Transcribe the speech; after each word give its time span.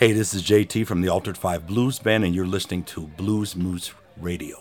Hey, 0.00 0.12
this 0.12 0.32
is 0.32 0.42
JT 0.42 0.86
from 0.86 1.02
the 1.02 1.10
Altered 1.10 1.36
5 1.36 1.66
Blues 1.66 1.98
Band, 1.98 2.24
and 2.24 2.34
you're 2.34 2.46
listening 2.46 2.84
to 2.84 3.06
Blues 3.06 3.54
Moose 3.54 3.92
Radio. 4.18 4.56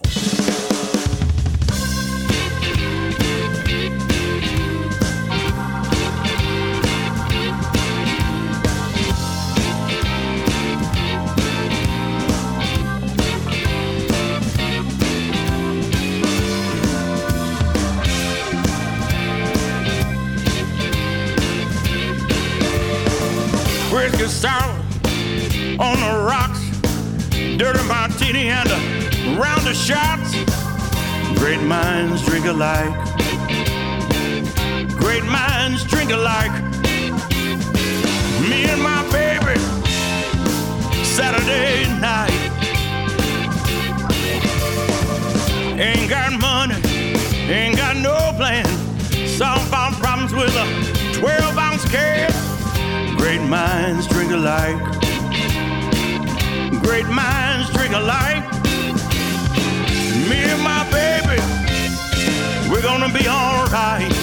alike. 32.60 32.92
Great 34.98 35.24
minds 35.24 35.86
drink 35.86 36.12
alike. 36.12 36.52
Me 38.50 38.66
and 38.74 38.82
my 38.84 39.02
baby, 39.14 39.58
Saturday 41.06 41.88
night. 42.02 42.42
Ain't 45.80 46.10
got 46.10 46.34
money, 46.34 46.76
ain't 47.48 47.78
got 47.78 47.96
no 47.96 48.18
plan. 48.36 48.66
Some 49.26 49.60
found 49.72 49.96
problems 49.96 50.34
with 50.34 50.54
a 50.54 50.68
12 51.18 51.58
ounce 51.58 51.86
can. 51.90 52.30
Great 53.18 53.42
minds 53.48 54.06
drink 54.08 54.32
alike. 54.34 54.82
Great 56.84 57.08
minds 57.08 57.70
drink 57.72 57.94
alike. 57.94 58.44
Me 60.28 60.40
and 60.52 60.62
my 60.62 60.84
baby 60.92 60.99
we're 62.80 62.86
gonna 62.86 63.12
be 63.12 63.28
alright. 63.28 64.19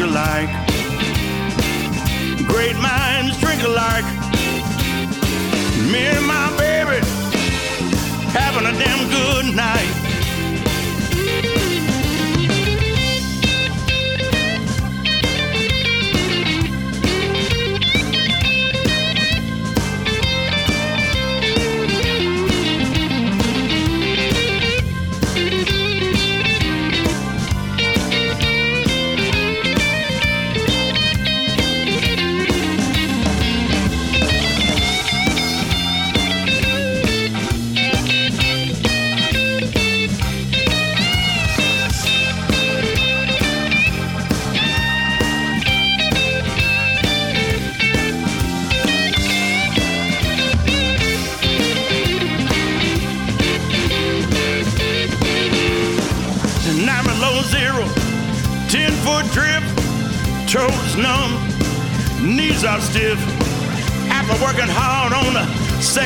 Drink 0.00 0.12
alike. 0.12 0.48
Great 2.46 2.76
minds 2.76 3.38
drink 3.38 3.62
alike. 3.62 4.04
Me 5.92 6.06
and 6.06 6.26
my 6.26 6.48
baby 6.56 7.04
having 8.32 8.66
a 8.66 8.72
damn 8.78 9.10
good 9.10 9.54
night. 9.54 9.99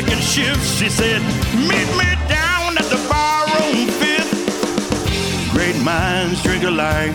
Second 0.00 0.22
shift, 0.24 0.66
she 0.76 0.88
said, 0.88 1.22
Meet 1.70 1.88
me 2.00 2.10
down 2.26 2.76
at 2.76 2.86
the 2.90 2.98
bar 3.08 3.46
room 3.54 3.86
fifth. 4.00 5.52
Great 5.52 5.78
minds 5.84 6.42
drink 6.42 6.64
alike. 6.64 7.14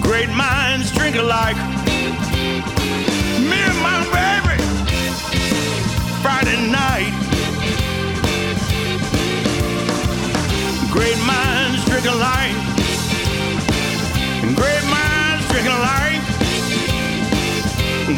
Great 0.00 0.30
minds 0.30 0.90
drink 0.90 1.14
alike. 1.14 1.60
Me 3.48 3.58
and 3.70 3.78
my 3.88 4.00
baby, 4.16 4.56
Friday 6.20 6.58
night. 6.66 7.14
Great 10.90 11.20
minds 11.32 11.80
drink 11.84 12.06
alike. 12.14 12.56
Great 14.60 14.84
minds 14.96 15.44
drink 15.52 15.66
alike. 15.78 16.22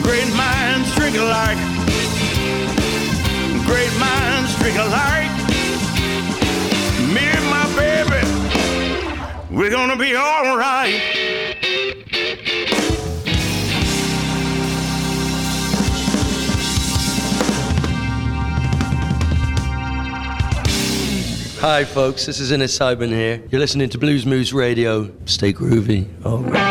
Great 0.03 0.31
minds 0.35 0.95
drink 0.95 1.19
alike. 1.19 1.74
Great 3.75 3.99
minds 3.99 4.55
drink 4.59 4.79
alike. 4.79 5.33
Me 7.13 7.27
and 7.27 7.47
my 7.51 7.67
baby, 7.75 8.23
we're 9.51 9.69
gonna 9.69 9.97
be 9.97 10.17
alright. 10.17 11.01
Hi, 21.59 21.85
folks. 21.85 22.27
This 22.27 22.39
is 22.39 22.53
Innes 22.53 22.79
Sibun 22.79 23.09
here. 23.09 23.43
You're 23.51 23.61
listening 23.61 23.89
to 23.89 23.99
Blues 23.99 24.25
Moose 24.25 24.53
Radio. 24.53 25.11
Stay 25.25 25.53
groovy. 25.53 26.07
All 26.25 26.39
right. 26.39 26.64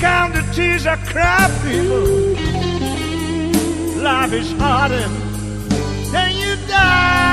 kind 0.00 0.36
of 0.36 0.54
tears 0.54 0.86
I 0.86 0.96
cry, 0.96 1.48
people. 1.64 2.36
Life 4.02 4.32
is 4.32 4.52
harder 4.52 5.08
than 6.12 6.36
you 6.36 6.56
die. 6.68 7.27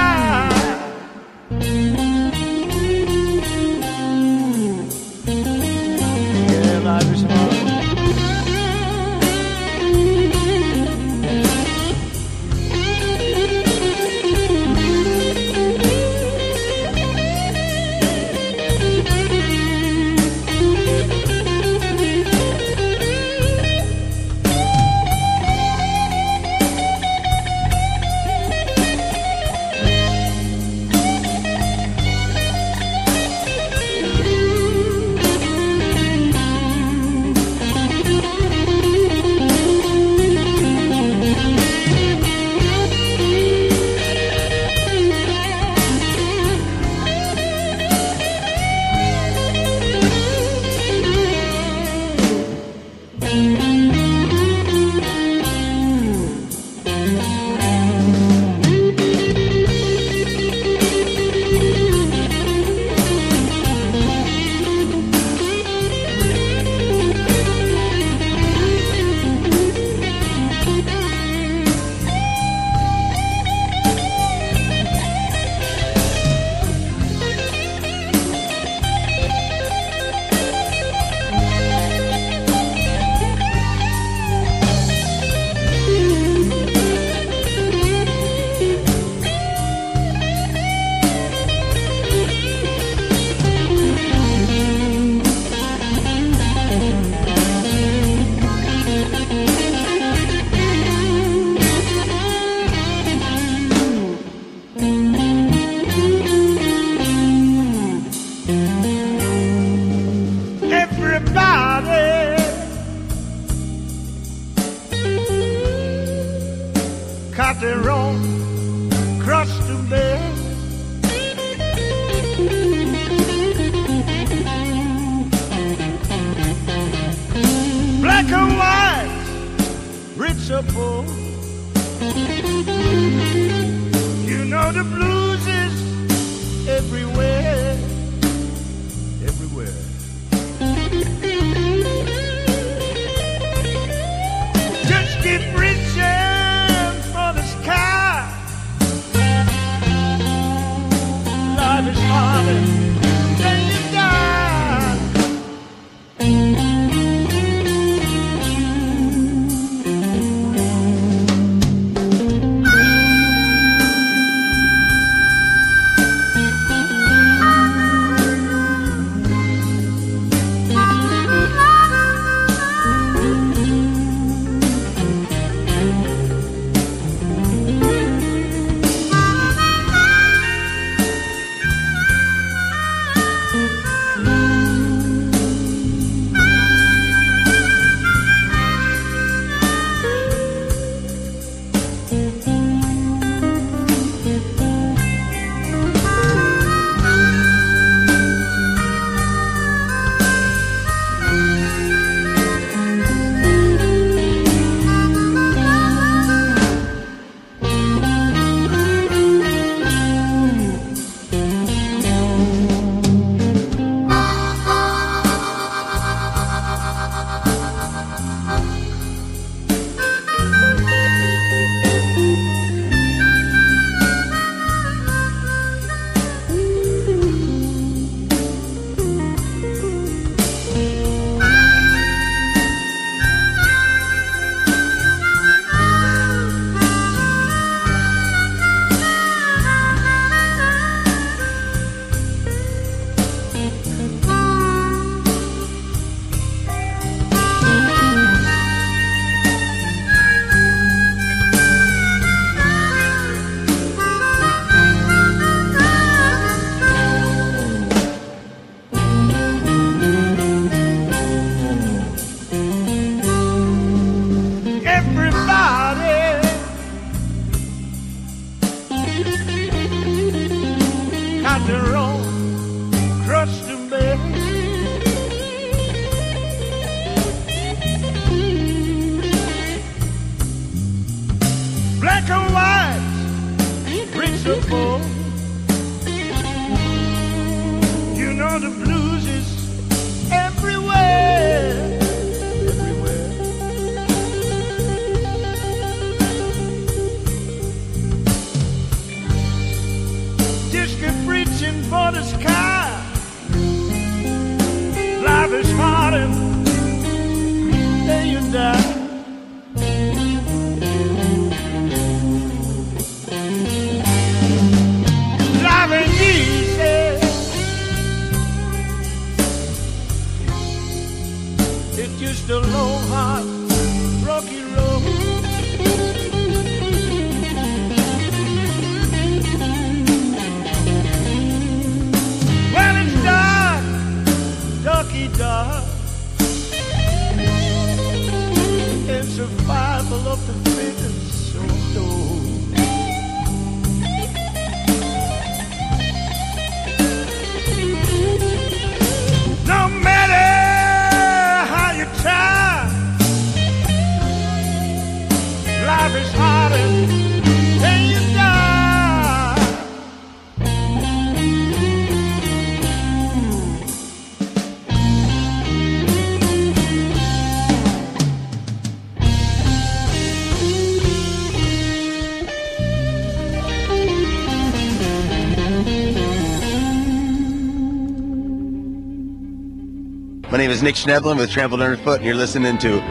My 380.56 380.60
name 380.60 380.72
is 380.72 380.82
Nick 380.82 380.96
Schnebelen 380.96 381.36
with 381.36 381.52
Trampled 381.52 381.82
Underfoot, 381.82 382.20
and 382.20 382.26
you're 382.26 382.34
listening 382.34 382.78
to 382.78 383.02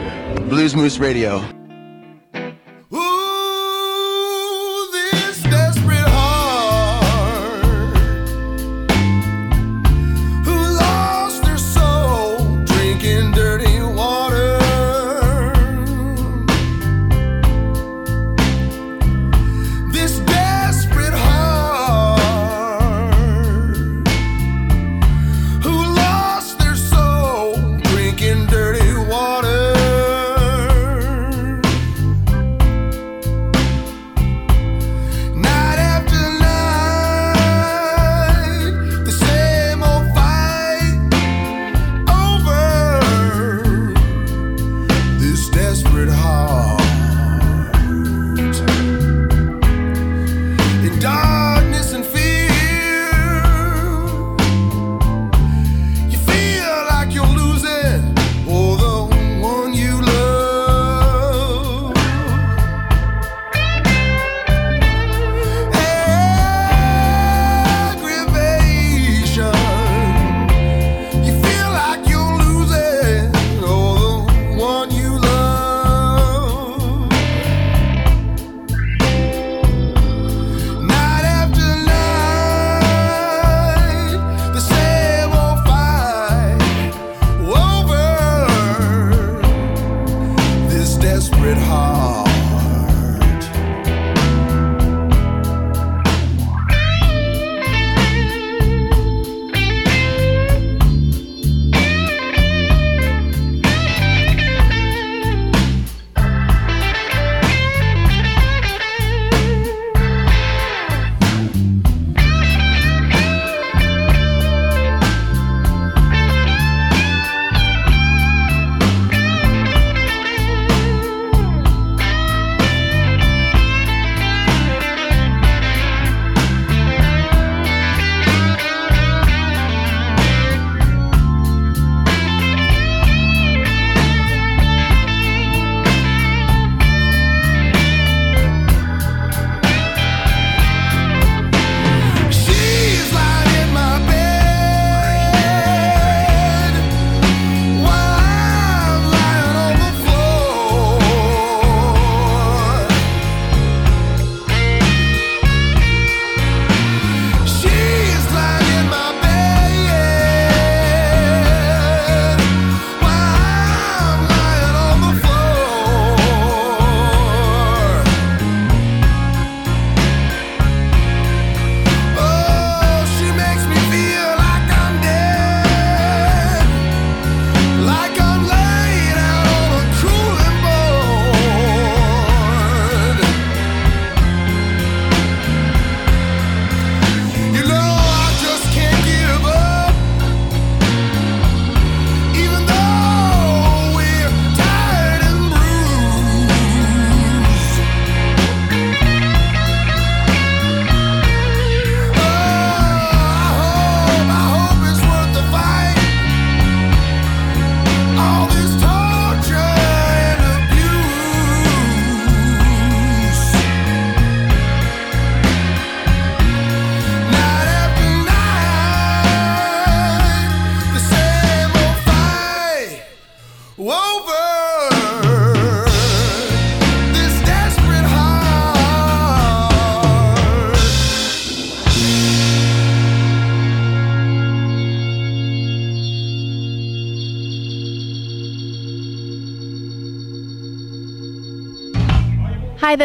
Blues 0.49 0.75
Moose 0.75 0.97
Radio. 0.97 1.47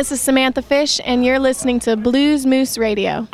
this 0.01 0.13
is 0.13 0.21
Samantha 0.23 0.63
Fish, 0.63 0.99
and 1.05 1.27
you're 1.27 1.39
listening 1.39 1.79
to 1.81 1.95
Blues 1.95 2.47
Moose 2.47 2.79
Radio. 2.79 3.29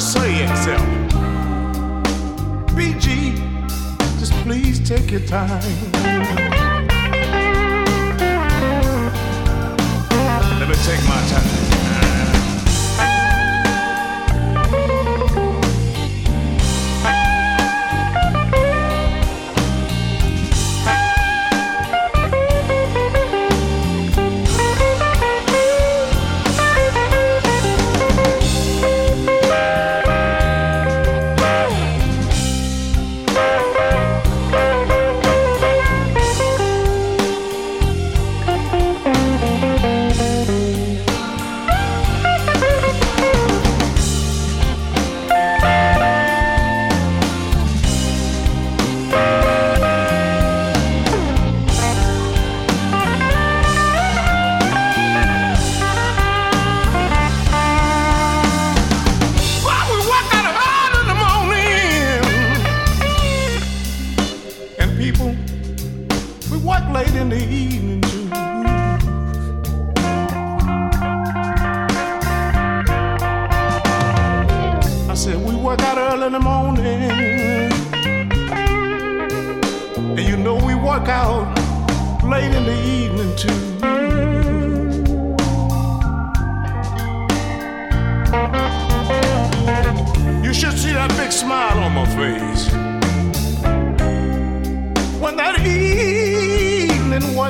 say 0.00 0.44
itself. 0.44 0.80
BG, 2.74 3.36
just 4.18 4.32
please 4.44 4.80
take 4.80 5.10
your 5.10 5.20
time. 5.20 5.60
Let 10.58 10.68
me 10.68 10.74
take 10.76 11.02
my 11.06 11.20
time. 11.28 11.79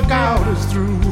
Workout 0.01 0.47
is 0.47 0.65
through. 0.65 1.10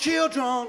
Children, 0.00 0.68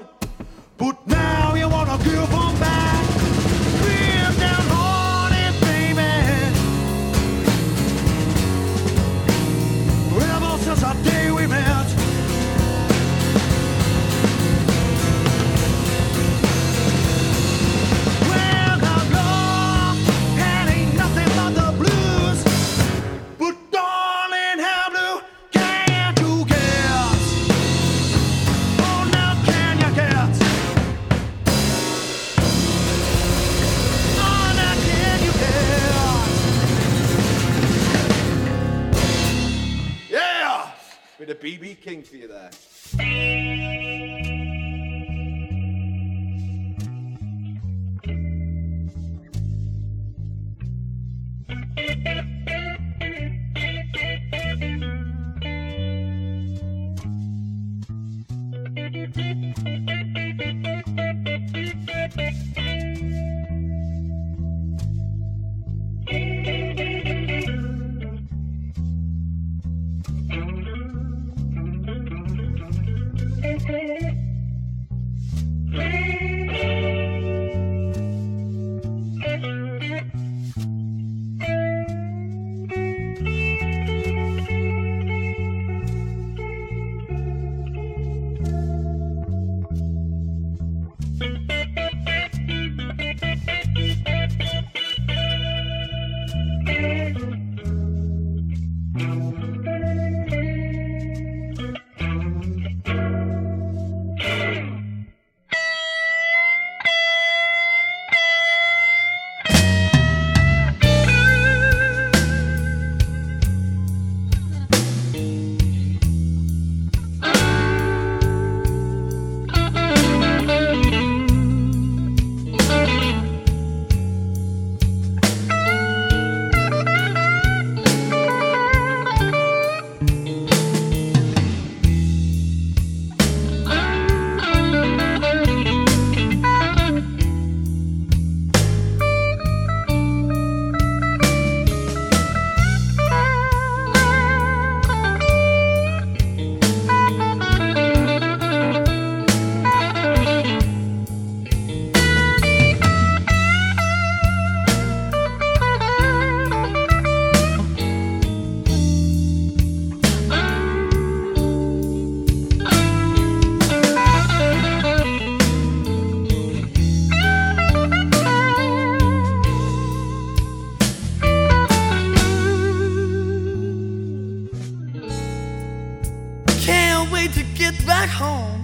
to 177.28 177.42
get 177.54 177.74
back 177.86 178.08
home. 178.08 178.61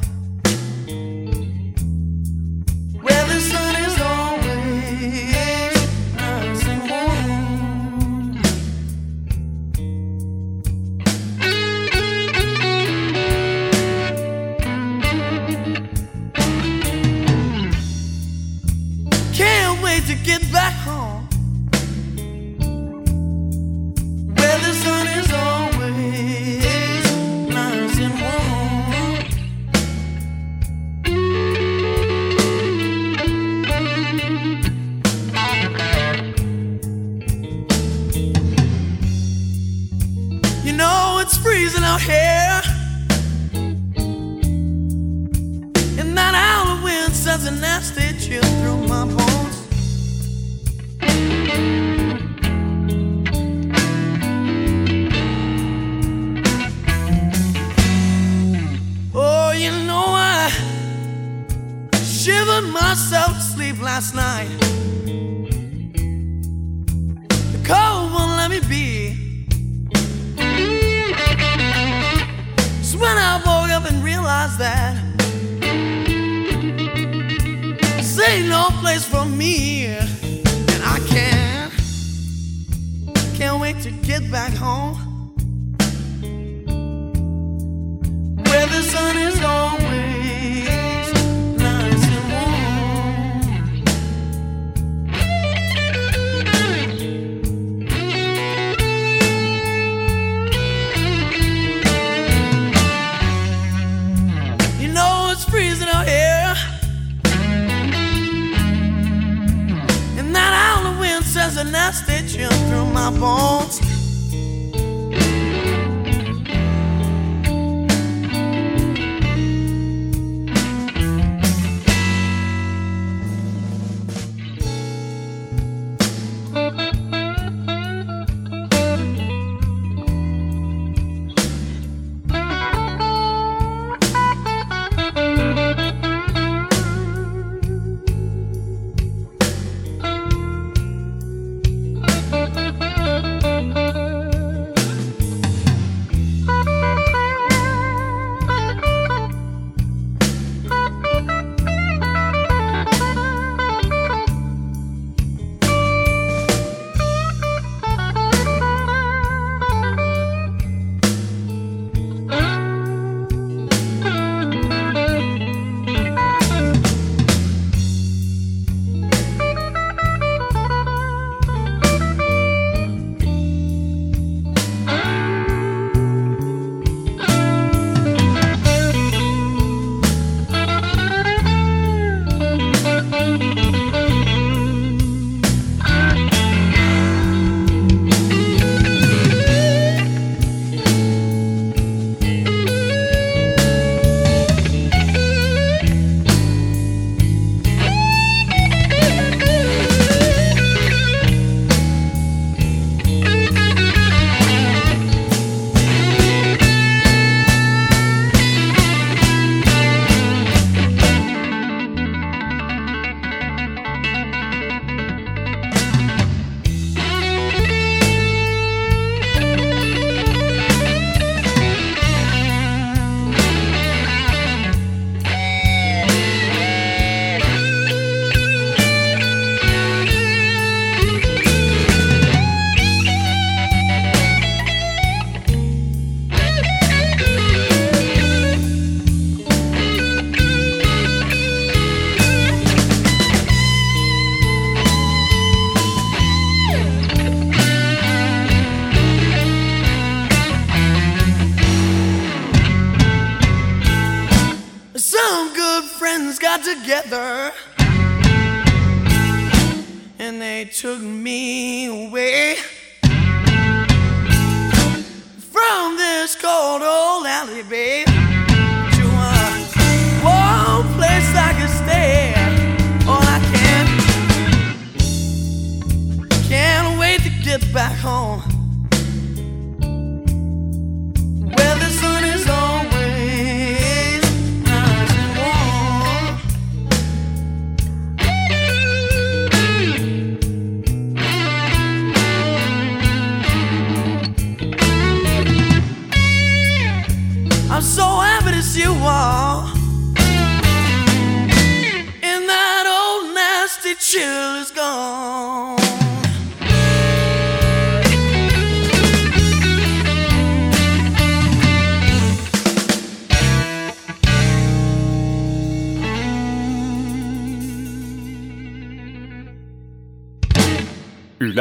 a 111.58 111.64
nasty 111.64 112.24
chill 112.26 112.50
through 112.68 112.86
my 112.86 113.10
bones. 113.18 113.97